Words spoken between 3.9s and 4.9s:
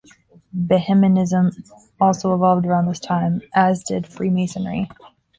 Freemasonry.